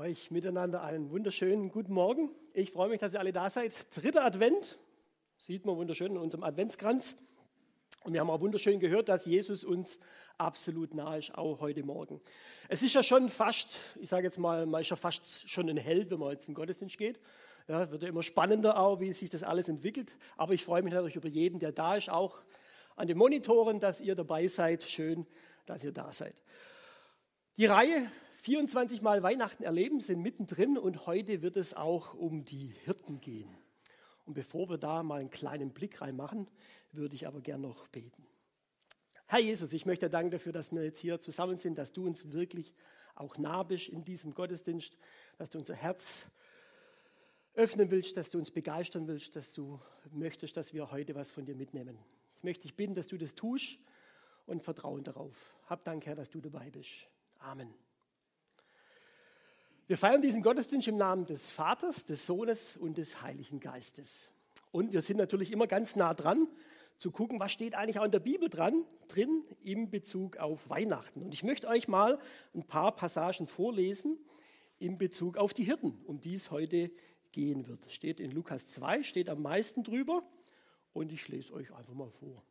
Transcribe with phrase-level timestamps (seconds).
[0.00, 2.30] euch miteinander einen wunderschönen guten Morgen.
[2.54, 3.86] Ich freue mich, dass ihr alle da seid.
[3.94, 4.78] Dritter Advent,
[5.36, 7.16] sieht man wunderschön in unserem Adventskranz.
[8.04, 9.98] Und wir haben auch wunderschön gehört, dass Jesus uns
[10.38, 12.18] absolut nahe ist, auch heute Morgen.
[12.70, 15.76] Es ist ja schon fast, ich sage jetzt mal, man ist ja fast schon ein
[15.76, 17.20] Held, wenn man jetzt in den Gottesdienst geht.
[17.68, 20.16] Ja, wird ja immer spannender auch, wie sich das alles entwickelt.
[20.38, 22.40] Aber ich freue mich natürlich über jeden, der da ist, auch
[22.96, 24.82] an den Monitoren, dass ihr dabei seid.
[24.82, 25.26] Schön,
[25.66, 26.40] dass ihr da seid.
[27.58, 28.10] Die Reihe
[28.40, 33.54] 24 Mal Weihnachten erleben sind mittendrin und heute wird es auch um die Hirten gehen.
[34.24, 36.48] Und bevor wir da mal einen kleinen Blick reinmachen,
[36.92, 38.26] würde ich aber gern noch beten.
[39.26, 42.32] Herr Jesus, ich möchte danken dafür, dass wir jetzt hier zusammen sind, dass du uns
[42.32, 42.72] wirklich
[43.14, 44.96] auch nah bist in diesem Gottesdienst,
[45.36, 46.26] dass du unser Herz
[47.52, 49.78] öffnen willst, dass du uns begeistern willst, dass du
[50.12, 51.98] möchtest, dass wir heute was von dir mitnehmen.
[52.38, 53.78] Ich möchte dich bitten, dass du das tust
[54.46, 55.54] und vertrauen darauf.
[55.66, 57.06] Hab Dank, Herr, dass du dabei bist.
[57.38, 57.74] Amen.
[59.90, 64.30] Wir feiern diesen Gottesdienst im Namen des Vaters, des Sohnes und des Heiligen Geistes.
[64.70, 66.46] Und wir sind natürlich immer ganz nah dran,
[66.96, 71.22] zu gucken, was steht eigentlich auch in der Bibel dran, drin in Bezug auf Weihnachten.
[71.22, 72.20] Und ich möchte euch mal
[72.54, 74.16] ein paar Passagen vorlesen
[74.78, 76.92] in Bezug auf die Hirten, um die es heute
[77.32, 77.90] gehen wird.
[77.90, 80.22] Steht in Lukas 2, steht am meisten drüber
[80.92, 82.44] und ich lese euch einfach mal vor.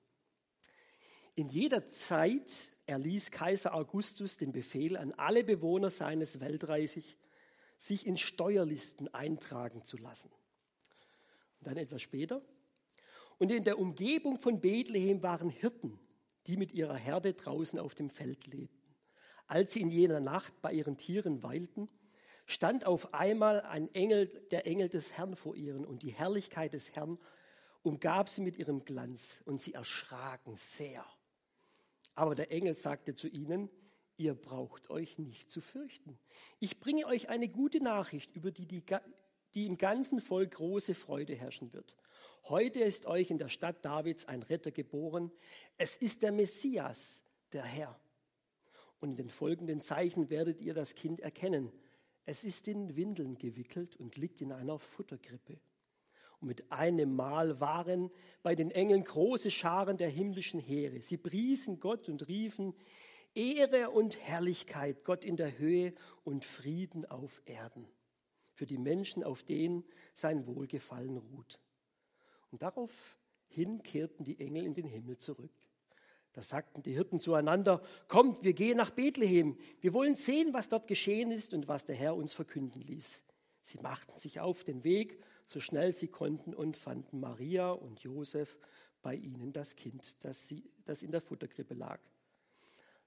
[1.36, 7.06] In jeder Zeit erließ Kaiser Augustus den Befehl an alle Bewohner seines Weltreiches,
[7.80, 10.30] sich in Steuerlisten eintragen zu lassen.
[11.60, 12.42] Und dann etwas später.
[13.40, 15.98] Und in der Umgebung von Bethlehem waren Hirten,
[16.46, 18.78] die mit ihrer Herde draußen auf dem Feld lebten.
[19.48, 21.90] Als sie in jener Nacht bei ihren Tieren weilten,
[22.46, 26.92] stand auf einmal ein Engel, der Engel des Herrn vor ihnen und die Herrlichkeit des
[26.96, 27.18] Herrn
[27.82, 31.06] umgab sie mit ihrem Glanz und sie erschraken sehr.
[32.16, 33.70] Aber der Engel sagte zu ihnen,
[34.20, 36.20] ihr braucht euch nicht zu fürchten.
[36.60, 38.84] Ich bringe euch eine gute Nachricht, über die, die,
[39.56, 41.96] die im ganzen Volk große Freude herrschen wird.
[42.44, 45.32] Heute ist euch in der Stadt Davids ein Retter geboren.
[45.78, 47.98] Es ist der Messias, der Herr.
[49.00, 51.72] Und in den folgenden Zeichen werdet ihr das Kind erkennen.
[52.26, 55.60] Es ist in Windeln gewickelt und liegt in einer Futterkrippe.
[56.42, 58.12] Und mit einem Mal waren
[58.44, 61.02] bei den Engeln große Scharen der himmlischen Heere.
[61.02, 62.74] Sie priesen Gott und riefen,
[63.40, 65.94] Ehre und Herrlichkeit Gott in der Höhe
[66.26, 67.88] und Frieden auf Erden
[68.54, 71.58] für die Menschen, auf denen sein Wohlgefallen ruht.
[72.52, 75.54] Und daraufhin kehrten die Engel in den Himmel zurück.
[76.34, 80.88] Da sagten die Hirten zueinander, kommt, wir gehen nach Bethlehem, wir wollen sehen, was dort
[80.88, 83.24] geschehen ist und was der Herr uns verkünden ließ.
[83.62, 88.58] Sie machten sich auf den Weg, so schnell sie konnten, und fanden Maria und Josef
[89.02, 92.02] bei ihnen das Kind, das, sie, das in der Futterkrippe lag.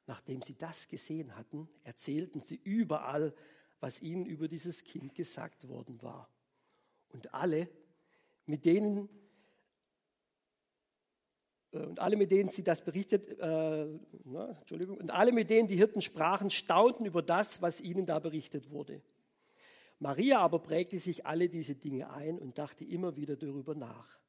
[0.06, 3.34] Nachdem sie das gesehen hatten, erzählten sie überall,
[3.80, 6.28] was ihnen über dieses Kind gesagt worden war.
[7.08, 7.68] Und alle,
[8.46, 9.08] mit denen
[11.72, 13.86] äh, und alle, mit denen sie das berichtet, äh,
[14.24, 18.18] na, Entschuldigung, und alle, mit denen die Hirten sprachen, staunten über das, was ihnen da
[18.18, 19.02] berichtet wurde.
[19.98, 24.21] Maria aber prägte sich alle diese Dinge ein und dachte immer wieder darüber nach.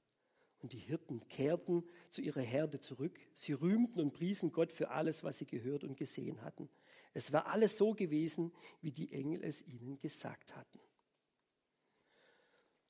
[0.64, 3.20] Und die Hirten kehrten zu ihrer Herde zurück.
[3.34, 6.70] Sie rühmten und priesen Gott für alles, was sie gehört und gesehen hatten.
[7.14, 10.80] Es war alles so gewesen, wie die Engel es ihnen gesagt hatten.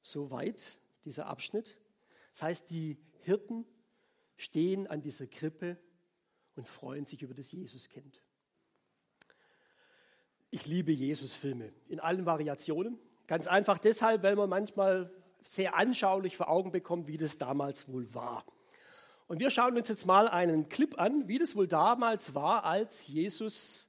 [0.04, 1.76] Soweit dieser Abschnitt.
[2.32, 3.66] Das heißt, die Hirten
[4.38, 5.80] stehen an dieser Krippe
[6.56, 8.22] und freuen sich über das Jesuskind.
[10.52, 13.00] Ich liebe Jesus-Filme in allen Variationen.
[13.26, 15.12] Ganz einfach deshalb, weil man manchmal
[15.50, 18.46] sehr anschaulich vor Augen bekommt, wie das damals wohl war.
[19.28, 23.08] Und wir schauen uns jetzt mal einen Clip an, wie das wohl damals war, als
[23.08, 23.88] Jesus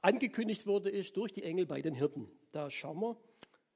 [0.00, 2.28] angekündigt wurde ist durch die Engel bei den Hirten.
[2.52, 3.16] Da schauen wir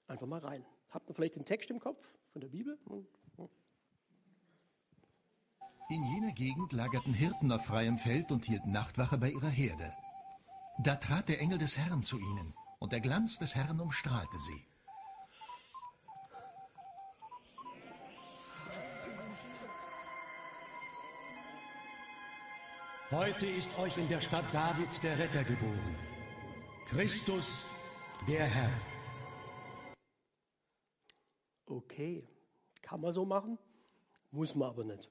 [0.06, 0.64] einfach mal rein.
[0.90, 2.78] Habt ihr vielleicht den Text im Kopf von der Bibel?
[5.90, 9.92] In jener Gegend lagerten Hirten auf freiem Feld und hielten Nachtwache bei ihrer Herde.
[10.82, 14.66] Da trat der Engel des Herrn zu ihnen, und der Glanz des Herrn umstrahlte sie.
[23.12, 25.96] Heute ist euch in der Stadt Davids der Retter geboren.
[26.88, 27.62] Christus,
[28.26, 28.70] der Herr.
[31.66, 32.26] Okay,
[32.80, 33.58] kann man so machen,
[34.30, 35.10] muss man aber nicht.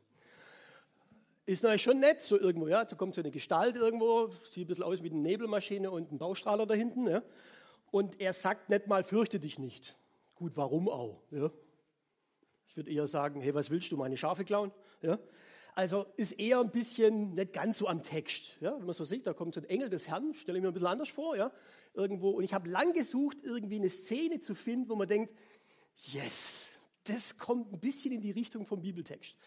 [1.46, 4.68] Ist natürlich schon nett, so irgendwo, ja, da kommt so eine Gestalt irgendwo, sieht ein
[4.70, 7.22] bisschen aus wie eine Nebelmaschine und ein Baustrahler da hinten, ja.
[7.92, 9.96] Und er sagt nicht mal, fürchte dich nicht.
[10.34, 11.52] Gut, warum auch, ja.
[12.66, 14.72] Ich würde eher sagen, hey, was willst du, meine Schafe klauen,
[15.04, 15.20] ja.
[15.74, 18.58] Also ist eher ein bisschen nicht ganz so am Text.
[18.60, 18.78] Ja?
[18.78, 20.74] Wenn man so sieht, da kommt so ein Engel des Herrn, stelle ich mir ein
[20.74, 21.52] bisschen anders vor, ja?
[21.94, 22.32] irgendwo.
[22.32, 25.34] Und ich habe lang gesucht, irgendwie eine Szene zu finden, wo man denkt,
[25.96, 26.70] yes,
[27.06, 29.38] das kommt ein bisschen in die Richtung vom Bibeltext.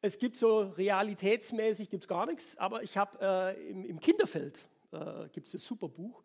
[0.00, 5.28] Es gibt so realitätsmäßig gibt's gar nichts, aber ich habe äh, im, im, Kinderfeld äh,
[5.28, 6.24] gibt es das super Buch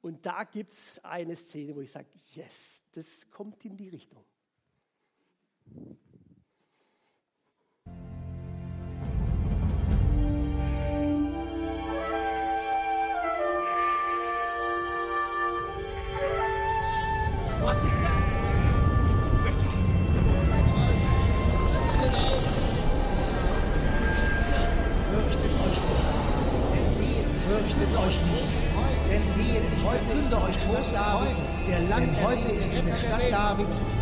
[0.00, 4.24] und da gibt es eine Szene, wo ich sage, yes, das kommt in die Richtung.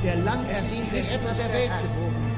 [0.02, 2.30] Der lang ersehnte Retter der Welt geboren.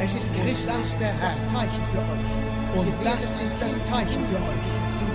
[0.00, 1.30] Es ist Christus der Herr.
[1.30, 2.78] Das Zeichen für euch.
[2.78, 4.64] Und das ist das Zeichen für euch.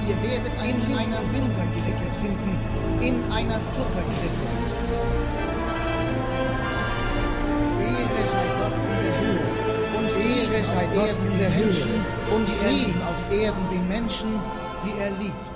[0.07, 2.57] Ihr werdet in einer Wintergerippe finden,
[3.01, 4.47] in einer Futtergrippe.
[7.79, 9.43] Ehre sei Gott in der Höhe
[9.97, 11.89] und Ehre sei Gott in der Höhe
[12.35, 14.39] und Frieden auf Erden den Menschen,
[14.83, 15.48] die er liebt.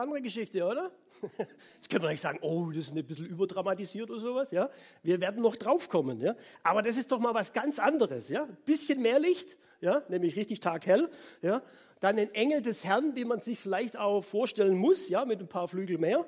[0.00, 0.90] Andere Geschichte, oder?
[1.76, 4.70] Jetzt können wir nicht sagen, oh, das ist ein bisschen überdramatisiert oder sowas, ja.
[5.02, 6.34] Wir werden noch draufkommen, ja.
[6.62, 8.48] Aber das ist doch mal was ganz anderes, ja.
[8.64, 11.10] Bisschen mehr Licht, ja, nämlich richtig taghell,
[11.42, 11.62] ja.
[12.00, 15.48] Dann ein Engel des Herrn, wie man sich vielleicht auch vorstellen muss, ja, mit ein
[15.48, 16.24] paar Flügel mehr.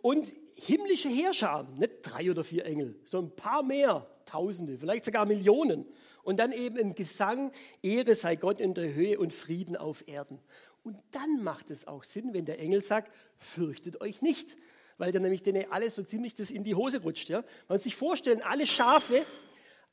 [0.00, 5.24] Und himmlische Heerscharen, nicht drei oder vier Engel, sondern ein paar mehr, Tausende, vielleicht sogar
[5.24, 5.86] Millionen.
[6.24, 7.52] Und dann eben ein Gesang,
[7.82, 10.40] Ehre sei Gott in der Höhe und Frieden auf Erden.
[10.86, 14.56] Und dann macht es auch Sinn, wenn der Engel sagt, fürchtet euch nicht,
[14.98, 17.28] weil dann nämlich denen alles so ziemlich das in die Hose rutscht.
[17.28, 17.38] Ja?
[17.66, 19.26] Man muss sich vorstellen, alle Schafe,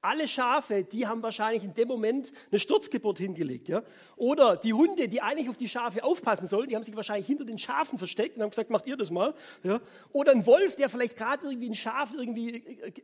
[0.02, 3.70] alle Schafe, die haben wahrscheinlich in dem Moment eine Sturzgeburt hingelegt.
[3.70, 3.82] Ja?
[4.18, 7.46] Oder die Hunde, die eigentlich auf die Schafe aufpassen sollen, die haben sich wahrscheinlich hinter
[7.46, 9.34] den Schafen versteckt und haben gesagt, macht ihr das mal.
[9.64, 9.82] Ja?
[10.12, 12.58] Oder ein Wolf, der vielleicht gerade irgendwie ein Schaf irgendwie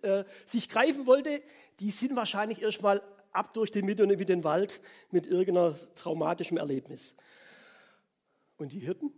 [0.03, 1.41] äh, äh, sich greifen wollte,
[1.79, 3.01] die sind wahrscheinlich erstmal
[3.31, 7.15] ab durch die Mitte und wieder den Wald mit irgendeiner traumatischem Erlebnis.
[8.59, 9.11] Und die Hirten?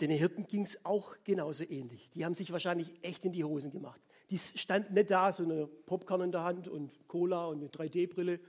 [0.00, 2.10] Den Hirten ging es auch genauso ähnlich.
[2.10, 4.00] Die haben sich wahrscheinlich echt in die Hosen gemacht.
[4.30, 8.40] Die standen nicht da, so eine Popcorn in der Hand und Cola und eine 3D-Brille.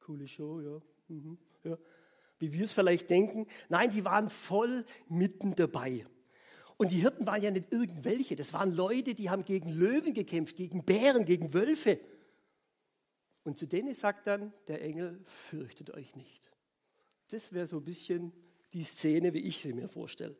[0.00, 0.80] Coole Show, ja.
[1.08, 1.76] Mhm, ja.
[2.38, 3.46] Wie wir es vielleicht denken.
[3.68, 6.04] Nein, die waren voll mitten dabei.
[6.76, 8.36] Und die Hirten waren ja nicht irgendwelche.
[8.36, 11.98] Das waren Leute, die haben gegen Löwen gekämpft, gegen Bären, gegen Wölfe.
[13.42, 16.50] Und zu denen sagt dann der Engel, fürchtet euch nicht.
[17.28, 18.32] Das wäre so ein bisschen
[18.76, 20.36] die Szene, wie ich sie mir vorstelle.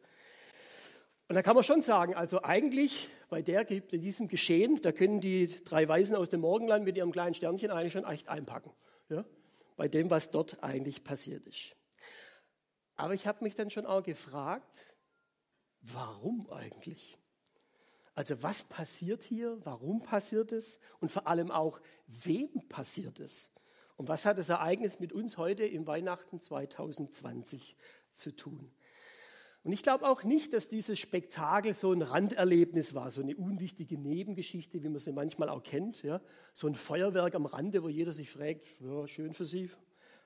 [1.29, 5.21] Und da kann man schon sagen, also eigentlich bei der, bei diesem Geschehen, da können
[5.21, 8.71] die drei Weisen aus dem Morgenland mit ihrem kleinen Sternchen eigentlich schon echt einpacken.
[9.09, 9.25] Ja?
[9.77, 11.75] Bei dem, was dort eigentlich passiert ist.
[12.95, 14.95] Aber ich habe mich dann schon auch gefragt,
[15.81, 17.17] warum eigentlich?
[18.15, 19.59] Also was passiert hier?
[19.65, 20.79] Warum passiert es?
[21.01, 23.51] Und vor allem auch, wem passiert es?
[23.97, 27.77] Und was hat das Ereignis mit uns heute im Weihnachten 2020
[28.17, 28.71] zu tun.
[29.67, 33.99] Und ich glaube auch nicht, dass dieses Spektakel so ein Randerlebnis war, so eine unwichtige
[33.99, 36.05] Nebengeschichte, wie man sie manchmal auch kennt.
[36.05, 36.21] Ja?
[36.53, 39.71] So ein Feuerwerk am Rande, wo jeder sich fragt, ja, schön für Sie,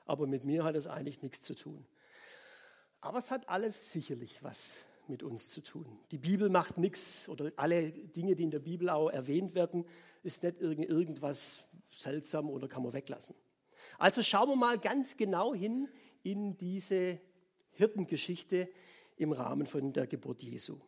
[0.05, 1.87] aber mit mir hat es eigentlich nichts zu tun.
[3.01, 5.87] Aber es hat alles sicherlich was mit uns zu tun.
[6.11, 9.87] Die Bibel macht nichts oder alle Dinge, die in der Bibel auch erwähnt werden,
[10.23, 13.35] ist nicht irgendwas seltsam oder kann man weglassen.
[13.99, 15.89] Also schauen wir mal ganz genau hin
[16.23, 17.19] in diese
[17.73, 18.69] Hirtengeschichte
[19.17, 20.79] im Rahmen von der Geburt Jesu.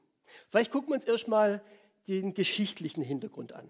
[0.48, 1.62] Vielleicht gucken wir uns erstmal
[2.08, 3.68] den geschichtlichen Hintergrund an.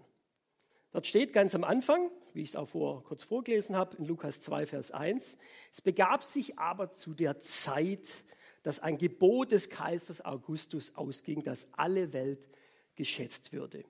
[0.91, 4.41] Dort steht ganz am Anfang, wie ich es auch vor, kurz vorgelesen habe, in Lukas
[4.41, 5.37] 2, Vers 1,
[5.71, 8.23] es begab sich aber zu der Zeit,
[8.61, 12.47] dass ein Gebot des Kaisers Augustus ausging, dass alle Welt
[12.95, 13.83] geschätzt würde.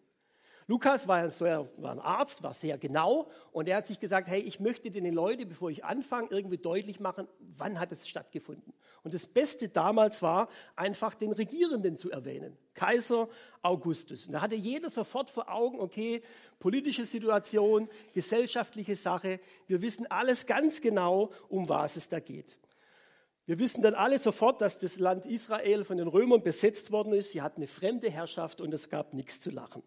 [0.67, 1.31] Lukas war ein,
[1.77, 5.13] war ein, Arzt, war sehr genau und er hat sich gesagt, hey, ich möchte den
[5.13, 8.73] Leuten, bevor ich anfange, irgendwie deutlich machen, wann hat es stattgefunden.
[9.03, 13.27] Und das Beste damals war, einfach den Regierenden zu erwähnen, Kaiser
[13.61, 14.27] Augustus.
[14.27, 16.21] Und da hatte jeder sofort vor Augen, okay,
[16.59, 22.57] politische Situation, gesellschaftliche Sache, wir wissen alles ganz genau, um was es da geht.
[23.45, 27.31] Wir wissen dann alle sofort, dass das Land Israel von den Römern besetzt worden ist.
[27.31, 29.83] Sie hatten eine fremde Herrschaft und es gab nichts zu lachen.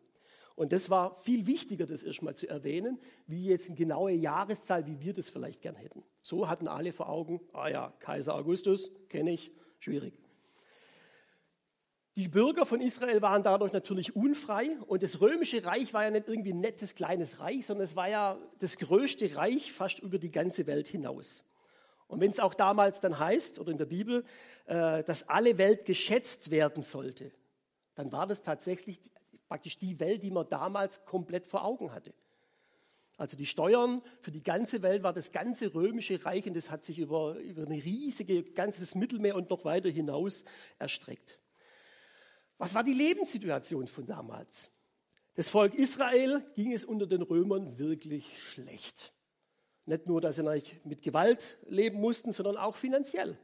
[0.56, 5.00] Und das war viel wichtiger, das erstmal zu erwähnen, wie jetzt eine genaue Jahreszahl, wie
[5.00, 6.02] wir das vielleicht gern hätten.
[6.22, 10.18] So hatten alle vor Augen, ah ja, Kaiser Augustus, kenne ich, schwierig.
[12.16, 16.28] Die Bürger von Israel waren dadurch natürlich unfrei und das römische Reich war ja nicht
[16.28, 20.30] irgendwie ein nettes kleines Reich, sondern es war ja das größte Reich fast über die
[20.30, 21.44] ganze Welt hinaus.
[22.08, 24.24] Und wenn es auch damals dann heißt, oder in der Bibel,
[24.64, 27.32] äh, dass alle Welt geschätzt werden sollte,
[27.96, 28.98] dann war das tatsächlich
[29.48, 32.12] praktisch die Welt, die man damals komplett vor Augen hatte.
[33.18, 36.84] Also die Steuern für die ganze Welt war das ganze römische Reich und das hat
[36.84, 40.44] sich über, über eine riesige, ganzes Mittelmeer und noch weiter hinaus
[40.78, 41.38] erstreckt.
[42.58, 44.70] Was war die Lebenssituation von damals?
[45.34, 49.12] Das Volk Israel ging es unter den Römern wirklich schlecht.
[49.86, 53.38] Nicht nur, dass sie mit Gewalt leben mussten, sondern auch finanziell.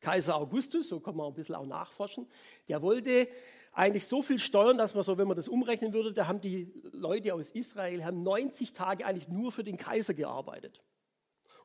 [0.00, 2.26] Kaiser Augustus, so kann man ein bisschen auch nachforschen,
[2.68, 3.28] der wollte
[3.72, 6.72] eigentlich so viel Steuern, dass man so, wenn man das umrechnen würde, da haben die
[6.92, 10.82] Leute aus Israel haben 90 Tage eigentlich nur für den Kaiser gearbeitet.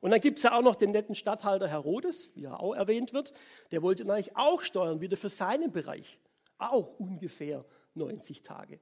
[0.01, 3.13] Und dann gibt es ja auch noch den netten Statthalter Herodes, wie er auch erwähnt
[3.13, 3.33] wird,
[3.71, 6.19] der wollte eigentlich auch Steuern wieder für seinen Bereich.
[6.59, 8.79] Auch ungefähr 90 Tage.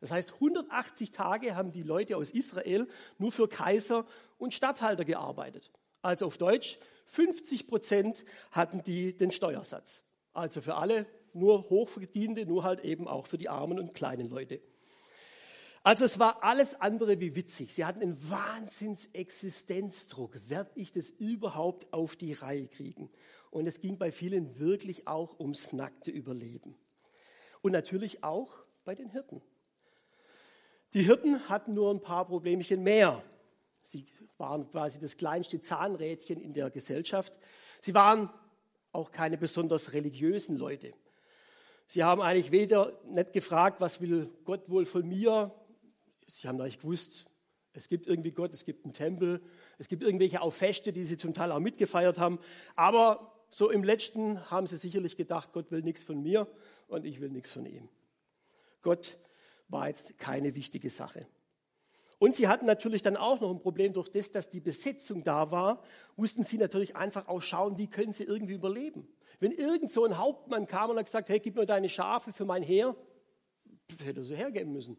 [0.00, 2.86] Das heißt, 180 Tage haben die Leute aus Israel
[3.18, 4.04] nur für Kaiser
[4.36, 5.70] und Statthalter gearbeitet.
[6.02, 10.02] Also auf Deutsch, 50 Prozent hatten die den Steuersatz.
[10.34, 11.06] Also für alle
[11.36, 14.60] nur Hochverdienende, nur halt eben auch für die armen und kleinen Leute.
[15.86, 17.72] Also es war alles andere wie witzig.
[17.72, 20.36] Sie hatten einen Wahnsinns-Existenzdruck.
[20.48, 23.08] Werde ich das überhaupt auf die Reihe kriegen?
[23.52, 26.76] Und es ging bei vielen wirklich auch ums nackte Überleben.
[27.62, 29.40] Und natürlich auch bei den Hirten.
[30.92, 33.22] Die Hirten hatten nur ein paar Problemchen mehr.
[33.84, 37.38] Sie waren quasi das kleinste Zahnrädchen in der Gesellschaft.
[37.80, 38.28] Sie waren
[38.90, 40.94] auch keine besonders religiösen Leute.
[41.86, 45.54] Sie haben eigentlich weder nicht gefragt, was will Gott wohl von mir.
[46.26, 47.26] Sie haben eigentlich gewusst,
[47.72, 49.42] es gibt irgendwie Gott, es gibt einen Tempel,
[49.78, 52.38] es gibt irgendwelche auch Feste, die sie zum Teil auch mitgefeiert haben.
[52.74, 56.48] Aber so im letzten haben sie sicherlich gedacht, Gott will nichts von mir
[56.88, 57.88] und ich will nichts von ihm.
[58.82, 59.18] Gott
[59.68, 61.26] war jetzt keine wichtige Sache.
[62.18, 65.50] Und sie hatten natürlich dann auch noch ein Problem durch das, dass die Besetzung da
[65.50, 65.82] war,
[66.16, 69.06] mussten sie natürlich einfach auch schauen, wie können sie irgendwie überleben.
[69.38, 72.46] Wenn irgend so ein Hauptmann kam und hat gesagt, hey, gib mir deine Schafe für
[72.46, 72.96] mein Heer,
[74.02, 74.96] hätte er sie hergeben müssen.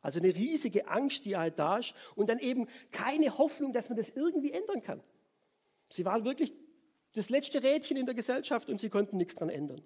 [0.00, 3.96] Also eine riesige Angst, die halt da ist und dann eben keine Hoffnung, dass man
[3.96, 5.00] das irgendwie ändern kann.
[5.90, 6.52] Sie waren wirklich
[7.14, 9.82] das letzte Rädchen in der Gesellschaft und sie konnten nichts daran ändern.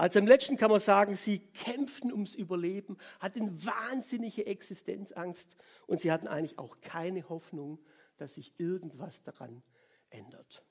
[0.00, 6.10] Also im letzten kann man sagen, sie kämpften ums Überleben, hatten wahnsinnige Existenzangst und sie
[6.10, 7.78] hatten eigentlich auch keine Hoffnung,
[8.16, 9.62] dass sich irgendwas daran
[10.08, 10.64] ändert.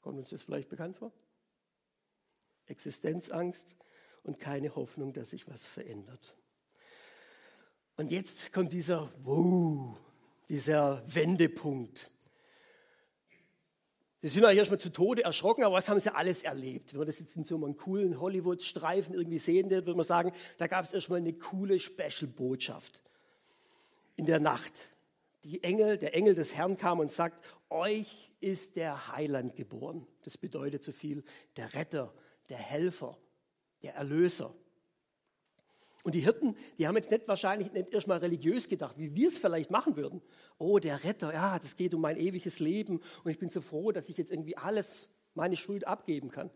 [0.00, 1.12] Kommt uns das vielleicht bekannt vor?
[2.64, 3.76] Existenzangst
[4.22, 6.34] und keine Hoffnung, dass sich was verändert.
[7.96, 9.98] Und jetzt kommt dieser Wow,
[10.48, 12.10] dieser Wendepunkt.
[14.24, 16.92] Sie sind eigentlich erstmal zu Tode erschrocken, aber was haben sie alles erlebt?
[16.92, 20.30] Wenn man das jetzt in so einem coolen Hollywood-Streifen irgendwie sehen würde, würde man sagen,
[20.58, 23.02] da gab es erstmal eine coole Special-Botschaft.
[24.14, 24.90] In der Nacht.
[25.42, 30.06] Die Engel, der Engel des Herrn kam und sagt, euch ist der Heiland geboren.
[30.22, 31.24] Das bedeutet so viel,
[31.56, 32.14] der Retter,
[32.48, 33.18] der Helfer,
[33.82, 34.54] der Erlöser.
[36.02, 39.38] Und die Hirten, die haben jetzt nicht wahrscheinlich nicht erstmal religiös gedacht, wie wir es
[39.38, 40.20] vielleicht machen würden.
[40.58, 43.92] Oh, der Retter, ja, das geht um mein ewiges Leben und ich bin so froh,
[43.92, 46.50] dass ich jetzt irgendwie alles, meine Schuld abgeben kann.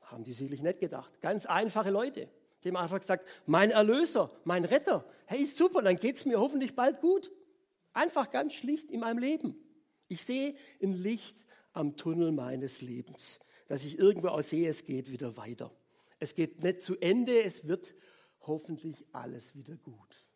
[0.00, 1.20] Haben die sicherlich nicht gedacht.
[1.20, 2.28] Ganz einfache Leute.
[2.62, 6.74] Die haben einfach gesagt, mein Erlöser, mein Retter, hey, super, dann geht es mir hoffentlich
[6.74, 7.30] bald gut.
[7.92, 9.56] Einfach ganz schlicht in meinem Leben.
[10.08, 15.10] Ich sehe ein Licht am Tunnel meines Lebens, dass ich irgendwo auch sehe, es geht
[15.10, 15.72] wieder weiter.
[16.18, 17.94] Es geht nicht zu Ende, es wird
[18.46, 20.26] hoffentlich alles wieder gut.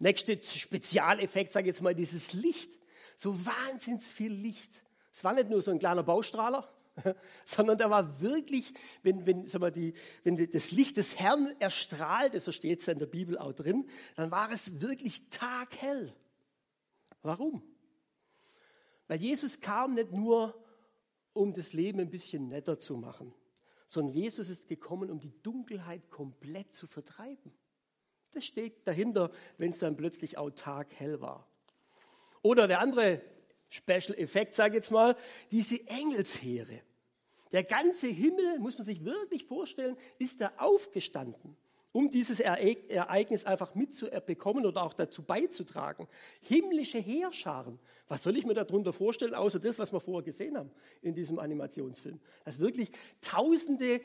[0.00, 2.78] Nächster Spezialeffekt, sage ich jetzt mal, dieses Licht.
[3.16, 4.84] So wahnsinnig viel Licht.
[5.12, 6.68] Es war nicht nur so ein kleiner Baustrahler,
[7.44, 12.40] sondern da war wirklich, wenn, wenn, sag mal, die, wenn das Licht des Herrn erstrahlte,
[12.40, 16.14] so steht es ja in der Bibel auch drin, dann war es wirklich taghell.
[17.22, 17.62] Warum?
[19.08, 20.54] Weil Jesus kam nicht nur,
[21.32, 23.34] um das Leben ein bisschen netter zu machen,
[23.88, 27.52] sondern Jesus ist gekommen, um die Dunkelheit komplett zu vertreiben.
[28.32, 31.48] Das steht dahinter, wenn es dann plötzlich auch taghell war.
[32.42, 33.22] Oder der andere
[33.70, 35.16] Special Effekt, sage ich jetzt mal,
[35.50, 36.80] diese Engelsheere.
[37.52, 41.56] Der ganze Himmel, muss man sich wirklich vorstellen, ist da aufgestanden,
[41.98, 46.06] um dieses Ereignis einfach mitzubekommen oder auch dazu beizutragen.
[46.42, 47.80] Himmlische Heerscharen.
[48.06, 50.70] Was soll ich mir darunter vorstellen, außer das, was wir vorher gesehen haben
[51.02, 52.20] in diesem Animationsfilm?
[52.44, 54.00] Dass wirklich Tausende,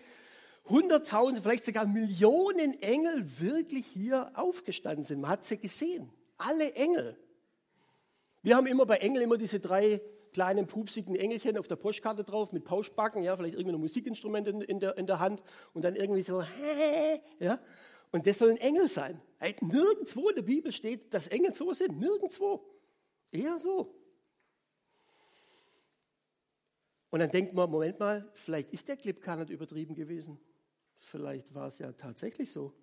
[0.67, 5.21] Hunderttausende, vielleicht sogar Millionen Engel wirklich hier aufgestanden sind.
[5.21, 6.09] Man hat sie gesehen.
[6.39, 7.15] Alle Engel.
[8.41, 10.01] Wir haben immer bei Engel immer diese drei
[10.33, 14.61] kleinen pupsigen Engelchen auf der Postkarte drauf mit Pauschbacken, ja, vielleicht irgendwie ein Musikinstrument in,
[14.61, 15.41] in, der, in der Hand
[15.73, 16.43] und dann irgendwie so,
[17.39, 17.59] ja.
[18.11, 19.19] Und das soll ein Engel sein.
[19.61, 21.97] Nirgendwo in der Bibel steht, dass Engel so sind.
[21.97, 22.63] Nirgendwo.
[23.31, 23.95] Eher so.
[27.09, 30.39] Und dann denkt man, Moment mal, vielleicht ist der Clip gar nicht übertrieben gewesen.
[30.99, 32.73] Vielleicht war es ja tatsächlich so.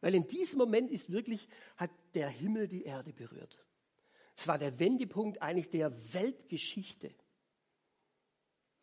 [0.00, 3.65] Weil in diesem Moment ist wirklich, hat der Himmel die Erde berührt.
[4.36, 7.10] Es war der Wendepunkt eigentlich der Weltgeschichte.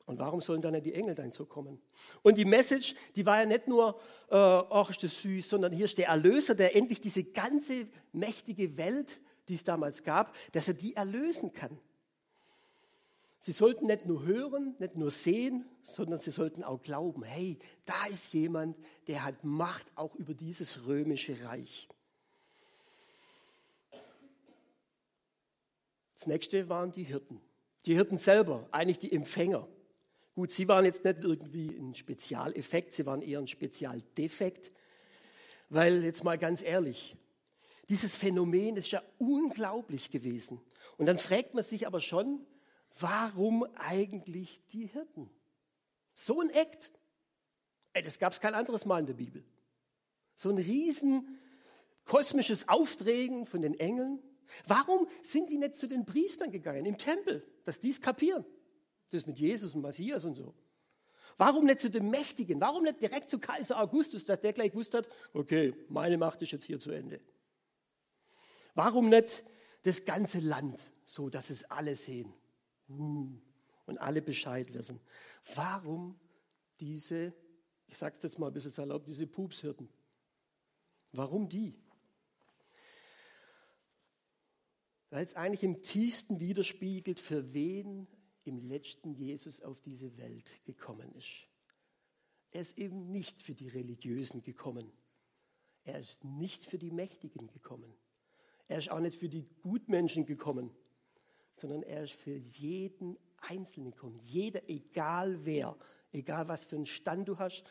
[0.05, 1.81] Und warum sollen dann die Engel dann so kommen?
[2.23, 5.97] Und die Message, die war ja nicht nur, äh, ist das süß, sondern hier ist
[5.97, 10.95] der Erlöser, der endlich diese ganze mächtige Welt, die es damals gab, dass er die
[10.95, 11.79] erlösen kann.
[13.39, 18.05] Sie sollten nicht nur hören, nicht nur sehen, sondern sie sollten auch glauben, hey, da
[18.09, 21.87] ist jemand, der hat Macht auch über dieses römische Reich.
[26.23, 27.41] Das nächste waren die Hirten.
[27.85, 29.67] Die Hirten selber, eigentlich die Empfänger.
[30.35, 34.71] Gut, sie waren jetzt nicht irgendwie ein Spezialeffekt, sie waren eher ein Spezialdefekt,
[35.67, 37.17] weil jetzt mal ganz ehrlich,
[37.89, 40.61] dieses Phänomen ist ja unglaublich gewesen.
[40.95, 42.39] Und dann fragt man sich aber schon,
[43.01, 45.29] warum eigentlich die Hirten?
[46.13, 46.89] So ein Act.
[47.91, 49.43] Ey, das gab es kein anderes Mal in der Bibel.
[50.35, 51.37] So ein riesen
[52.05, 54.23] kosmisches Aufträgen von den Engeln,
[54.67, 58.45] Warum sind die nicht zu den Priestern gegangen im Tempel, dass die es kapieren?
[59.09, 60.53] Das ist mit Jesus und Messias und so.
[61.37, 62.61] Warum nicht zu den Mächtigen?
[62.61, 66.51] Warum nicht direkt zu Kaiser Augustus, dass der gleich gewusst hat, okay, meine Macht ist
[66.51, 67.19] jetzt hier zu Ende?
[68.75, 69.43] Warum nicht
[69.83, 72.33] das ganze Land, so dass es alle sehen
[72.89, 73.29] uh,
[73.85, 74.99] und alle Bescheid wissen?
[75.55, 76.19] Warum
[76.79, 77.33] diese,
[77.87, 79.89] ich sage es jetzt mal ein bisschen erlaubt, diese Pupshirten?
[81.11, 81.75] Warum die?
[85.13, 88.07] Weil es eigentlich im tiefsten widerspiegelt, für wen
[88.45, 91.47] im letzten Jesus auf diese Welt gekommen ist.
[92.49, 94.91] Er ist eben nicht für die Religiösen gekommen.
[95.83, 97.93] Er ist nicht für die Mächtigen gekommen.
[98.67, 100.71] Er ist auch nicht für die Gutmenschen gekommen,
[101.57, 104.19] sondern er ist für jeden Einzelnen gekommen.
[104.23, 105.77] Jeder, egal wer,
[106.11, 107.63] egal was für einen Stand du hast,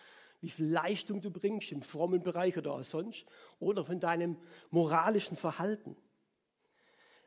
[0.43, 3.27] wie viel Leistung du bringst im frommen Bereich oder auch sonst,
[3.59, 4.37] oder von deinem
[4.71, 5.97] moralischen Verhalten.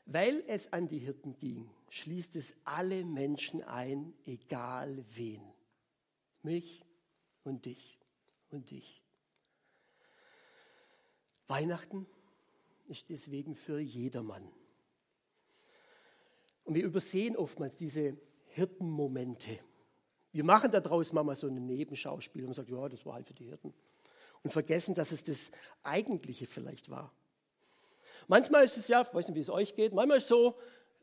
[0.05, 5.41] Weil es an die Hirten ging, schließt es alle Menschen ein, egal wen.
[6.43, 6.85] Mich
[7.43, 7.97] und dich
[8.51, 9.01] und dich.
[11.47, 12.05] Weihnachten
[12.87, 14.47] ist deswegen für jedermann.
[16.63, 18.17] Und wir übersehen oftmals diese
[18.49, 19.59] Hirtenmomente.
[20.31, 23.45] Wir machen daraus manchmal so ein Nebenschauspiel und sagen, ja, das war halt für die
[23.45, 23.73] Hirten.
[24.43, 27.11] Und vergessen, dass es das Eigentliche vielleicht war.
[28.27, 30.55] Manchmal ist es ja, ich weiß nicht, wie es euch geht, manchmal ist es so,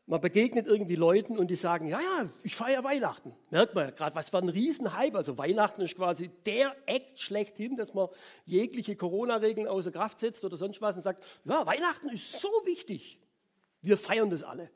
[0.05, 3.33] man begegnet irgendwie Leuten und die sagen, ja, ja, ich feiere Weihnachten.
[3.51, 5.17] Merkt man ja gerade, was für ein Riesenhype.
[5.17, 8.09] Also Weihnachten ist quasi der Act schlechthin, dass man
[8.45, 13.17] jegliche Corona-Regeln außer Kraft setzt oder sonst was und sagt, ja, Weihnachten ist so wichtig.
[13.81, 14.69] Wir feiern das alle.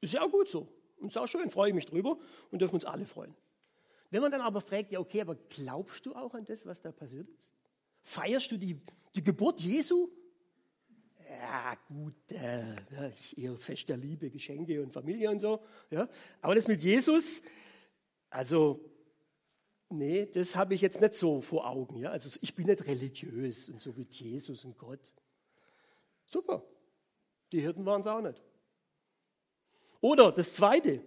[0.00, 0.68] Ist ja auch gut so.
[0.98, 2.16] Und ist auch schön, freue ich mich drüber
[2.52, 3.34] und dürfen uns alle freuen.
[4.10, 6.92] Wenn man dann aber fragt, ja, okay, aber glaubst du auch an das, was da
[6.92, 7.54] passiert ist?
[8.02, 8.80] Feierst du die,
[9.14, 10.08] die Geburt Jesu?
[11.50, 15.60] Ja gut, äh, ich eher Fest der Liebe, Geschenke und Familie und so.
[15.90, 16.08] Ja.
[16.40, 17.42] Aber das mit Jesus,
[18.30, 18.80] also
[19.88, 21.98] nee, das habe ich jetzt nicht so vor Augen.
[21.98, 22.10] Ja.
[22.10, 25.12] Also ich bin nicht religiös und so wie Jesus und Gott.
[26.24, 26.64] Super,
[27.50, 28.40] die Hirten waren es auch nicht.
[30.00, 31.02] Oder das Zweite,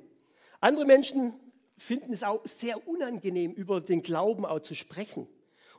[0.59, 1.33] andere Menschen
[1.77, 5.27] finden es auch sehr unangenehm, über den Glauben auch zu sprechen.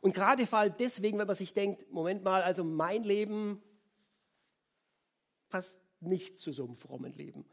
[0.00, 3.62] Und gerade vor allem deswegen, wenn man sich denkt, Moment mal, also mein Leben,
[5.54, 7.44] passt nicht zu so einem frommen Leben.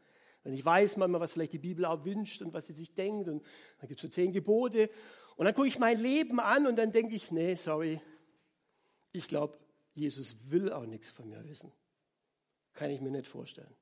[0.42, 3.28] Wenn ich weiß manchmal, was vielleicht die Bibel auch wünscht und was sie sich denkt,
[3.28, 3.44] und
[3.78, 4.90] dann gibt es so zehn Gebote.
[5.36, 8.00] Und dann gucke ich mein Leben an und dann denke ich, nee, sorry,
[9.12, 9.56] ich glaube,
[9.94, 11.70] Jesus will auch nichts von mir wissen.
[12.72, 13.72] Kann ich mir nicht vorstellen.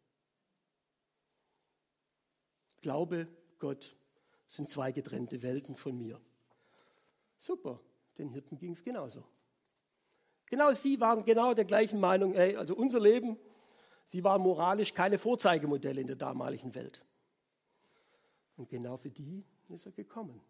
[2.82, 3.26] Glaube,
[3.58, 3.96] Gott
[4.46, 6.20] sind zwei getrennte Welten von mir.
[7.38, 7.80] Super,
[8.18, 9.24] den Hirten ging es genauso.
[10.50, 13.38] Genau, sie waren genau der gleichen Meinung, ey, also unser Leben,
[14.10, 17.04] sie waren moralisch keine Vorzeigemodelle in der damaligen Welt.
[18.56, 20.40] Und genau für die ist er gekommen,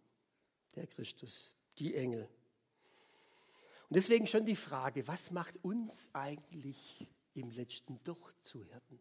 [0.74, 2.22] der Christus, die Engel.
[3.88, 8.98] Und deswegen schon die Frage, was macht uns eigentlich im letzten doch zu Hirten?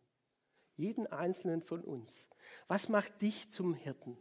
[0.75, 2.27] Jeden einzelnen von uns.
[2.67, 4.17] Was macht dich zum Hirten?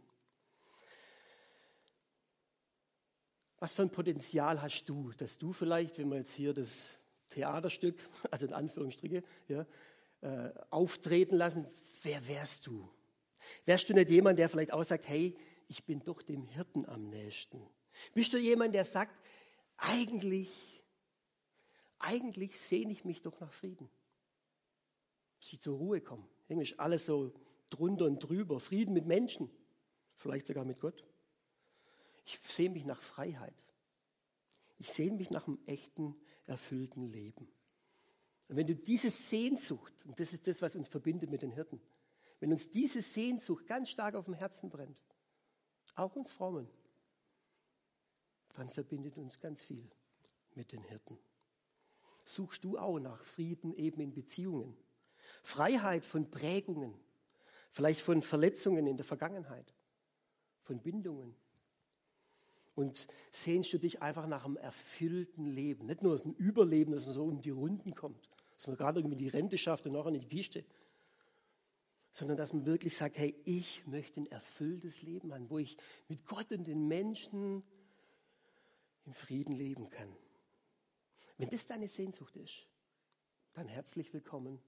[3.57, 6.97] Was für ein Potenzial hast du, dass du vielleicht, wenn wir jetzt hier das
[7.27, 7.99] Theaterstück,
[8.31, 9.65] also in Anführungsstriche, ja,
[10.21, 11.65] äh, auftreten lassen,
[12.03, 12.89] wer wärst du?
[13.65, 15.35] Wärst du nicht jemand, der vielleicht auch sagt, hey,
[15.67, 17.61] ich bin doch dem Hirten am nächsten?
[18.13, 19.17] Bist du jemand, der sagt,
[19.77, 20.49] eigentlich,
[21.99, 23.89] eigentlich sehne ich mich doch nach Frieden?
[25.39, 26.27] Sie zur Ruhe kommen.
[26.49, 27.33] Ist alles so
[27.69, 28.59] drunter und drüber.
[28.59, 29.49] Frieden mit Menschen,
[30.13, 31.05] vielleicht sogar mit Gott.
[32.25, 33.63] Ich sehe mich nach Freiheit.
[34.77, 37.47] Ich sehe mich nach einem echten, erfüllten Leben.
[38.49, 41.79] Und wenn du diese Sehnsucht, und das ist das, was uns verbindet mit den Hirten,
[42.39, 44.99] wenn uns diese Sehnsucht ganz stark auf dem Herzen brennt,
[45.95, 46.67] auch uns Frommen,
[48.55, 49.87] dann verbindet uns ganz viel
[50.55, 51.19] mit den Hirten.
[52.25, 54.75] Suchst du auch nach Frieden eben in Beziehungen,
[55.43, 56.95] Freiheit von Prägungen,
[57.71, 59.75] vielleicht von Verletzungen in der Vergangenheit,
[60.63, 61.35] von Bindungen,
[62.73, 65.87] und sehnst du dich einfach nach einem erfüllten Leben.
[65.87, 69.15] Nicht nur ein Überleben, dass man so um die Runden kommt, dass man gerade irgendwie
[69.15, 70.65] die Rente schafft und nachher in die Kiste,
[72.11, 75.77] sondern dass man wirklich sagt, hey, ich möchte ein erfülltes Leben haben, wo ich
[76.09, 77.63] mit Gott und den Menschen
[79.05, 80.13] im Frieden leben kann.
[81.37, 82.67] Wenn das deine Sehnsucht ist,
[83.53, 84.59] dann herzlich willkommen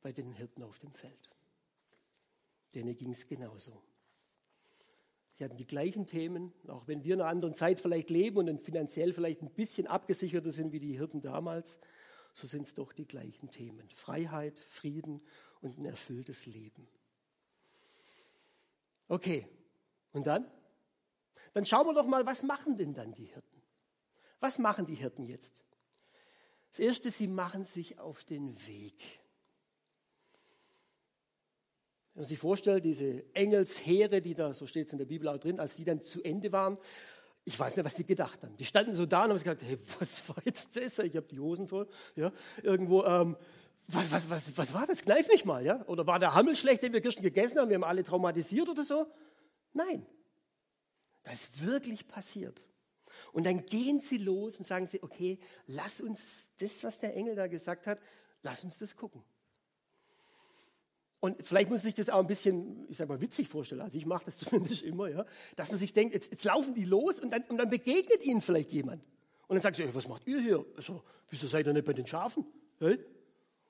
[0.00, 1.30] bei den Hirten auf dem Feld.
[2.76, 3.82] Denen ging es genauso.
[5.32, 8.62] Sie hatten die gleichen Themen, auch wenn wir in einer anderen Zeit vielleicht leben und
[8.62, 11.80] finanziell vielleicht ein bisschen abgesicherter sind wie die Hirten damals,
[12.36, 13.88] so sind es doch die gleichen Themen.
[13.94, 15.22] Freiheit, Frieden
[15.62, 16.86] und ein erfülltes Leben.
[19.08, 19.48] Okay,
[20.12, 20.46] und dann?
[21.54, 23.62] Dann schauen wir doch mal, was machen denn dann die Hirten?
[24.38, 25.64] Was machen die Hirten jetzt?
[26.68, 29.00] Das Erste, sie machen sich auf den Weg.
[32.12, 35.38] Wenn man sich vorstellt, diese Engelsheere, die da, so steht es in der Bibel auch
[35.38, 36.76] drin, als die dann zu Ende waren,
[37.46, 38.56] ich weiß nicht, was die gedacht haben.
[38.56, 40.98] Die standen so da und haben gesagt, hey, was war jetzt das?
[40.98, 41.86] Ich habe die Hosen voll.
[42.16, 42.32] Ja,
[42.62, 43.36] irgendwo, ähm,
[43.86, 45.00] was, was, was, was war das?
[45.02, 45.64] Kneif mich mal.
[45.64, 45.86] Ja?
[45.86, 47.68] Oder war der Hammel schlecht, den wir gestern gegessen haben?
[47.68, 49.06] Wir haben alle traumatisiert oder so?
[49.72, 50.04] Nein.
[51.22, 52.64] Das ist wirklich passiert.
[53.32, 56.20] Und dann gehen sie los und sagen sie, okay, lass uns
[56.58, 58.00] das, was der Engel da gesagt hat,
[58.42, 59.22] lass uns das gucken.
[61.20, 63.80] Und vielleicht muss sich das auch ein bisschen, ich sag mal, witzig vorstellen.
[63.80, 65.24] Also ich mache das zumindest immer, ja.
[65.56, 68.40] Dass man sich denkt, jetzt, jetzt laufen die los und dann, und dann, begegnet ihnen
[68.40, 69.02] vielleicht jemand.
[69.48, 70.64] Und dann sagt sie, was macht ihr hier?
[70.76, 72.44] Also, wieso seid ihr nicht bei den Schafen?
[72.80, 72.98] Und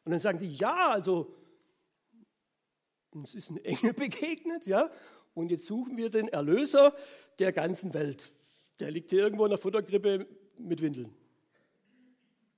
[0.04, 1.34] dann sagen die, ja, also
[3.10, 4.90] uns ist ein Engel begegnet, ja.
[5.34, 6.94] Und jetzt suchen wir den Erlöser
[7.38, 8.32] der ganzen Welt.
[8.80, 10.26] Der liegt hier irgendwo in der Futtergrippe
[10.58, 11.14] mit Windeln.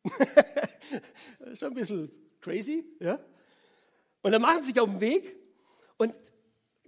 [1.54, 3.18] Schon ein bisschen crazy, ja.
[4.28, 5.38] Und dann machen sie sich auf den Weg
[5.96, 6.14] und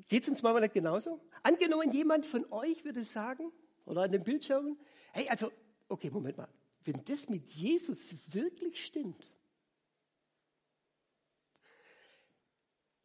[0.09, 1.22] geht es uns mal nicht genauso?
[1.42, 3.50] Angenommen, jemand von euch würde sagen,
[3.87, 4.79] oder an den Bildschirmen,
[5.12, 5.50] hey, also,
[5.88, 6.50] okay, Moment mal,
[6.85, 9.26] wenn das mit Jesus wirklich stimmt,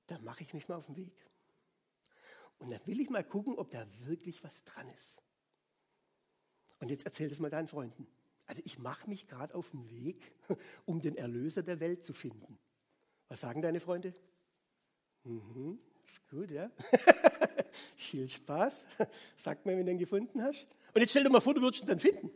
[0.08, 1.16] dann mache ich mich mal auf den Weg.
[2.58, 5.24] Und dann will ich mal gucken, ob da wirklich was dran ist.
[6.80, 8.06] Und jetzt erzähl das mal deinen Freunden.
[8.48, 10.34] Also ich mache mich gerade auf den Weg,
[10.86, 12.60] um den Erlöser der Welt zu finden.
[13.30, 14.14] Was sagen deine Freunde?
[15.24, 16.70] Mhm, ist gut, ja.
[17.96, 18.86] Viel Spaß.
[19.36, 20.68] Sag mir, wenn du ihn gefunden hast.
[20.94, 22.30] Und jetzt stell dir mal vor, du würdest ihn dann finden.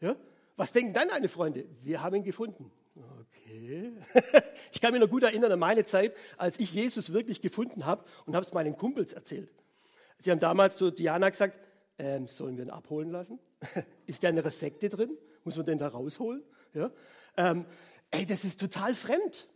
[0.00, 0.16] Ja?
[0.56, 1.66] Was denken dann deine Freunde?
[1.82, 2.70] Wir haben ihn gefunden.
[2.94, 3.92] Okay.
[4.72, 8.04] Ich kann mich noch gut erinnern an meine Zeit, als ich Jesus wirklich gefunden habe
[8.26, 9.52] und habe es meinen Kumpels erzählt.
[10.18, 11.64] Sie haben damals zu Diana gesagt,
[11.98, 13.38] ähm, sollen wir ihn abholen lassen?
[14.06, 15.16] Ist der in einer Sekte drin?
[15.44, 16.42] Muss man den da rausholen?
[16.74, 16.90] Ja?
[17.36, 17.66] Ähm,
[18.10, 19.48] ey, das ist total fremd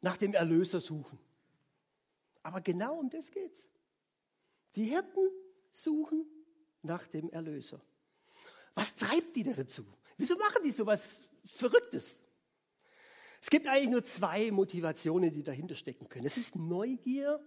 [0.00, 1.18] nach dem Erlöser suchen.
[2.42, 3.68] Aber genau um das geht's.
[4.74, 5.28] Die Hirten
[5.70, 6.26] suchen
[6.82, 7.80] nach dem Erlöser.
[8.74, 9.84] Was treibt die da dazu?
[10.16, 12.20] Wieso machen die so was Verrücktes?
[13.42, 16.26] Es gibt eigentlich nur zwei Motivationen, die dahinter stecken können.
[16.26, 17.42] Es ist Neugier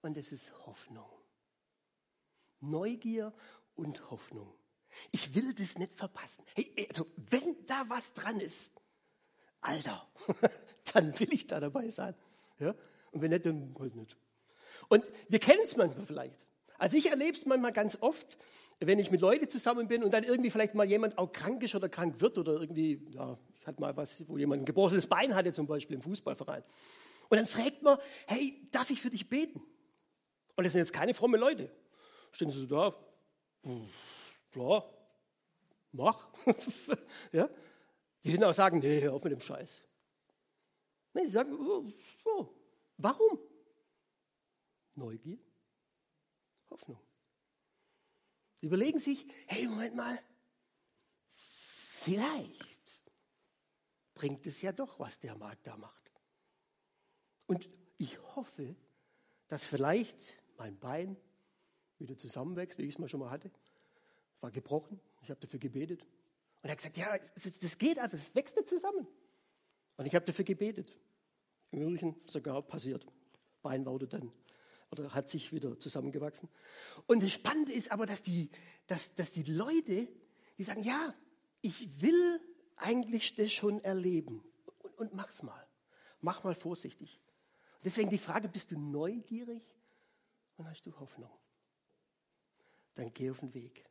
[0.00, 1.10] und es ist Hoffnung.
[2.60, 3.34] Neugier
[3.74, 4.54] und Hoffnung.
[5.10, 6.44] Ich will das nicht verpassen.
[6.54, 8.72] Hey, also wenn da was dran ist,
[9.66, 10.06] Alter,
[10.92, 12.14] dann will ich da dabei sein.
[12.58, 12.74] Ja?
[13.12, 14.16] Und wenn nicht, dann halt nicht.
[14.88, 16.46] Und wir kennen es manchmal vielleicht.
[16.78, 18.38] Also ich erlebe es manchmal ganz oft,
[18.80, 21.74] wenn ich mit Leuten zusammen bin und dann irgendwie vielleicht mal jemand auch krank ist
[21.74, 25.34] oder krank wird oder irgendwie, ja, ich hatte mal was, wo jemand ein gebrochenes Bein
[25.34, 26.62] hatte zum Beispiel im Fußballverein.
[27.28, 29.62] Und dann fragt man, hey, darf ich für dich beten?
[30.54, 31.70] Und das sind jetzt keine fromme Leute.
[32.32, 32.94] Stehen sie so da,
[34.52, 34.84] klar,
[35.92, 36.28] mach.
[37.32, 37.48] ja?
[38.26, 39.84] Die würden auch sagen, nee, hör auf mit dem Scheiß.
[41.14, 41.92] Nee, sie sagen, oh,
[42.24, 42.48] oh.
[42.96, 43.38] warum?
[44.96, 45.38] Neugier,
[46.68, 46.98] Hoffnung.
[48.56, 50.18] Sie überlegen sich, hey, Moment mal,
[51.30, 53.00] vielleicht
[54.14, 56.10] bringt es ja doch, was der Markt da macht.
[57.46, 58.74] Und ich hoffe,
[59.46, 61.16] dass vielleicht mein Bein
[62.00, 63.52] wieder zusammenwächst, wie ich es mal schon mal hatte.
[64.40, 66.04] War gebrochen, ich habe dafür gebetet.
[66.62, 67.18] Und er hat gesagt, ja,
[67.60, 69.06] das geht einfach, es wächst nicht zusammen.
[69.96, 70.96] Und ich habe dafür gebetet.
[71.70, 73.06] Im Übrigen sogar passiert.
[73.62, 74.32] Bein wurde dann
[74.90, 76.48] oder hat sich wieder zusammengewachsen.
[77.06, 78.50] Und das Spannende ist aber, dass die,
[78.86, 80.08] dass, dass die Leute,
[80.58, 81.14] die sagen, ja,
[81.62, 82.40] ich will
[82.76, 84.44] eigentlich das schon erleben.
[84.82, 85.66] Und, und mach's mal.
[86.20, 87.20] Mach mal vorsichtig.
[87.84, 89.62] Deswegen die Frage, bist du neugierig
[90.56, 91.30] und hast du Hoffnung?
[92.94, 93.84] Dann geh auf den Weg.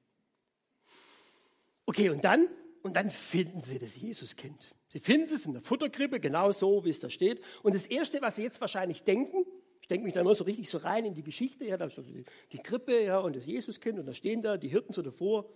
[1.85, 2.47] Okay, und dann,
[2.81, 4.73] und dann finden sie das Jesuskind.
[4.87, 7.41] Sie finden es in der Futterkrippe, genau so, wie es da steht.
[7.63, 9.45] Und das Erste, was sie jetzt wahrscheinlich denken,
[9.81, 11.97] ich denke mich da immer so richtig so rein in die Geschichte, ja, da ist
[11.97, 15.01] also die, die Krippe ja, und das Jesuskind und da stehen da die Hirten so
[15.01, 15.47] davor.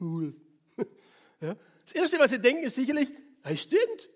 [0.00, 0.34] Cool.
[1.40, 1.56] ja.
[1.84, 3.08] Das Erste, was sie denken, ist sicherlich,
[3.42, 4.08] hey, stimmt.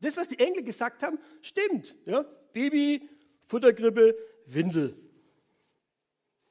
[0.00, 1.94] Das, was die Engel gesagt haben, stimmt.
[2.04, 2.22] Ja.
[2.52, 3.08] Baby,
[3.46, 4.16] Futterkrippe,
[4.46, 4.96] Windel.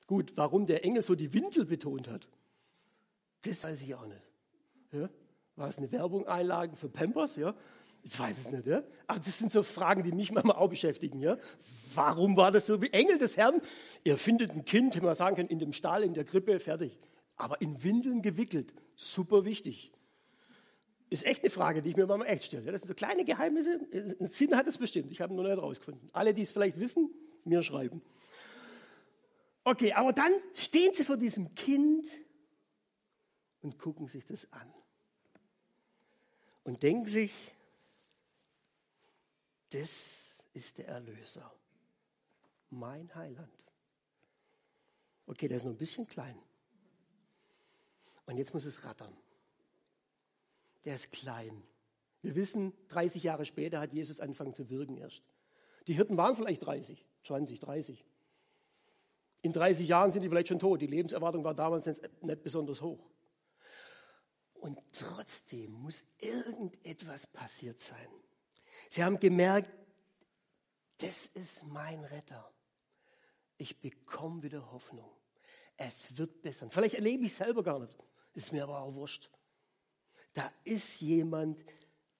[0.06, 2.30] Gut, warum der Engel so die Windel betont hat,
[3.44, 4.22] das weiß ich auch nicht.
[4.92, 5.10] Ja.
[5.56, 7.36] War es eine Werbung, Einlagen für Pampers?
[7.36, 7.56] Ja?
[8.04, 8.84] Ich weiß es nicht, ja?
[9.08, 11.38] Aber das sind so Fragen, die mich manchmal auch beschäftigen, ja?
[11.94, 12.82] Warum war das so?
[12.82, 13.60] Wie Engel des Herrn,
[14.04, 16.98] ihr findet ein Kind, hätte man sagen können, in dem Stall, in der Krippe, fertig.
[17.36, 19.92] Aber in Windeln gewickelt, super wichtig.
[21.10, 22.66] Ist echt eine Frage, die ich mir manchmal echt stelle.
[22.66, 22.72] Ja?
[22.72, 25.12] Das sind so kleine Geheimnisse, einen Sinn hat es bestimmt.
[25.12, 26.10] Ich habe ihn noch nicht rausgefunden.
[26.14, 27.10] Alle, die es vielleicht wissen,
[27.46, 28.02] mir schreiben.
[29.64, 32.08] Okay, aber dann stehen sie vor diesem Kind
[33.62, 34.74] und gucken sich das an.
[36.64, 37.32] Und denken sich,
[39.70, 41.52] das ist der Erlöser,
[42.70, 43.52] mein Heiland.
[45.26, 46.38] Okay, der ist noch ein bisschen klein.
[48.26, 49.16] Und jetzt muss es rattern.
[50.86, 51.64] Der ist klein.
[52.22, 55.22] Wir wissen, 30 Jahre später hat Jesus angefangen zu wirken erst.
[55.88, 58.06] Die Hirten waren vielleicht 30, 20, 30.
[59.44, 60.82] In 30 Jahren sind die vielleicht schon tot.
[60.82, 63.06] Die Lebenserwartung war damals nicht besonders hoch.
[64.68, 68.10] Und trotzdem muss irgendetwas passiert sein.
[68.90, 69.72] Sie haben gemerkt,
[70.98, 72.52] das ist mein Retter.
[73.58, 75.10] Ich bekomme wieder Hoffnung.
[75.78, 76.70] Es wird besser.
[76.70, 77.98] Vielleicht erlebe ich es selber gar nicht.
[78.34, 79.30] Ist mir aber auch wurscht.
[80.34, 81.64] Da ist jemand,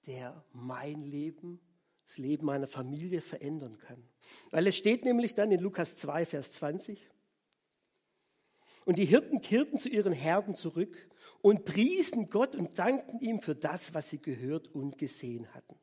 [0.06, 1.60] der mein Leben,
[2.06, 4.02] das Leben meiner Familie verändern kann.
[4.50, 7.10] Weil es steht nämlich dann in Lukas 2, Vers 20.
[8.86, 13.54] Und die Hirten kehrten zu ihren Herden zurück und priesen Gott und dankten ihm für
[13.54, 15.76] das, was sie gehört und gesehen hatten.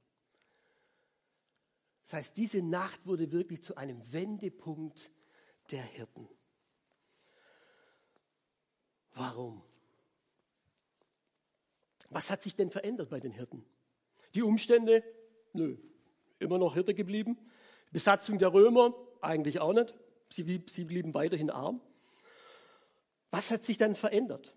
[2.03, 5.11] Das heißt, diese Nacht wurde wirklich zu einem Wendepunkt
[5.71, 6.29] der Hirten.
[9.13, 9.63] Warum?
[12.09, 13.65] Was hat sich denn verändert bei den Hirten?
[14.35, 15.03] Die Umstände?
[15.53, 15.77] Nö,
[16.37, 17.37] immer noch Hirte geblieben.
[17.91, 18.93] Besatzung der Römer?
[19.21, 19.93] Eigentlich auch nicht.
[20.29, 21.81] Sie, sie blieben weiterhin arm.
[23.31, 24.53] Was hat sich dann verändert?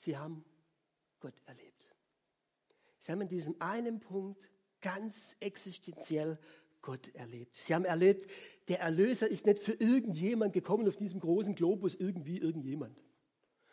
[0.00, 0.42] Sie haben
[1.20, 1.86] Gott erlebt.
[3.00, 6.38] Sie haben in diesem einen Punkt ganz existenziell
[6.80, 7.54] Gott erlebt.
[7.54, 8.30] Sie haben erlebt,
[8.68, 13.02] der Erlöser ist nicht für irgendjemand gekommen auf diesem großen Globus, irgendwie irgendjemand.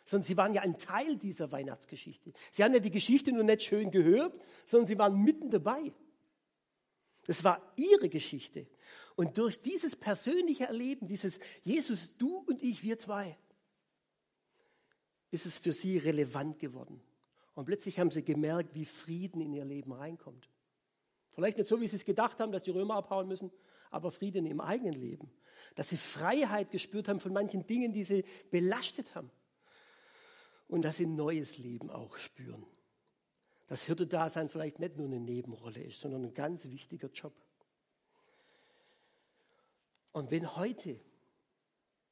[0.04, 2.34] Sondern sie waren ja ein Teil dieser Weihnachtsgeschichte.
[2.52, 5.94] Sie haben ja die Geschichte nur nicht schön gehört, sondern sie waren mitten dabei.
[7.24, 8.66] Das war ihre Geschichte.
[9.16, 13.38] Und durch dieses persönliche Erleben, dieses Jesus, du und ich, wir zwei,
[15.30, 17.02] ist es für sie relevant geworden.
[17.54, 20.48] Und plötzlich haben sie gemerkt, wie Frieden in ihr Leben reinkommt.
[21.30, 23.50] Vielleicht nicht so, wie sie es gedacht haben, dass die Römer abhauen müssen,
[23.90, 25.30] aber Frieden im eigenen Leben.
[25.74, 29.30] Dass sie Freiheit gespürt haben von manchen Dingen, die sie belastet haben.
[30.68, 32.66] Und dass sie neues Leben auch spüren.
[33.68, 37.34] dass Hirte-Dasein vielleicht nicht nur eine Nebenrolle ist, sondern ein ganz wichtiger Job.
[40.12, 40.98] Und wenn heute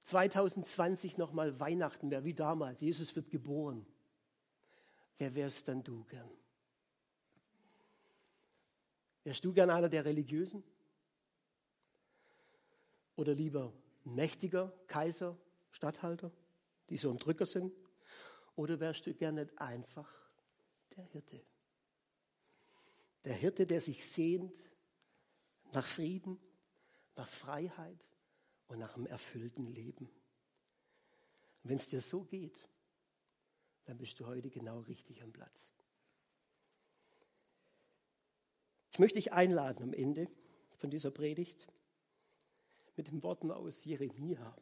[0.06, 3.84] 2020 nochmal Weihnachten wäre, wie damals, Jesus wird geboren,
[5.18, 6.30] wer wärst dann du gern?
[9.24, 10.62] Wärst du gern einer der Religiösen?
[13.16, 13.72] Oder lieber
[14.04, 15.36] mächtiger Kaiser,
[15.72, 16.30] Statthalter,
[16.88, 17.72] die so ein Drücker sind?
[18.54, 20.08] Oder wärst du gern nicht einfach
[20.94, 21.42] der Hirte?
[23.24, 24.70] Der Hirte, der sich sehnt
[25.72, 26.38] nach Frieden,
[27.16, 28.06] nach Freiheit
[28.68, 30.08] und nach einem erfüllten Leben.
[31.62, 32.68] Wenn es dir so geht,
[33.84, 35.70] dann bist du heute genau richtig am Platz.
[38.90, 40.28] Ich möchte dich einladen am Ende
[40.78, 41.68] von dieser Predigt
[42.96, 44.56] mit den Worten aus Jeremia.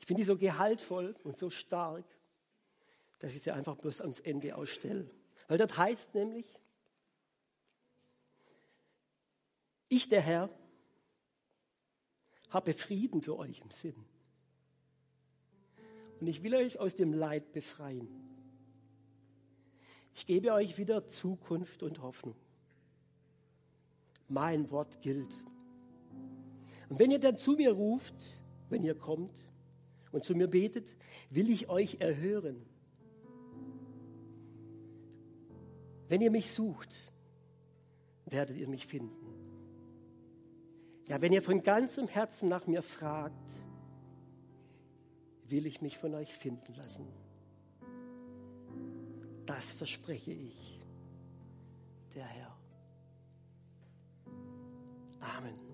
[0.00, 2.04] Ich finde die so gehaltvoll und so stark,
[3.20, 5.08] dass ich sie einfach bloß ans Ende ausstelle.
[5.48, 6.58] Weil dort heißt nämlich,
[9.88, 10.50] ich der Herr
[12.52, 13.96] habe Frieden für euch im Sinn.
[16.20, 18.08] Und ich will euch aus dem Leid befreien.
[20.14, 22.36] Ich gebe euch wieder Zukunft und Hoffnung.
[24.28, 25.42] Mein Wort gilt.
[26.88, 29.48] Und wenn ihr dann zu mir ruft, wenn ihr kommt
[30.12, 30.96] und zu mir betet,
[31.30, 32.64] will ich euch erhören.
[36.08, 37.12] Wenn ihr mich sucht,
[38.26, 39.21] werdet ihr mich finden.
[41.06, 43.52] Ja, wenn ihr von ganzem Herzen nach mir fragt,
[45.46, 47.06] will ich mich von euch finden lassen.
[49.44, 50.80] Das verspreche ich,
[52.14, 52.56] der Herr.
[55.20, 55.71] Amen.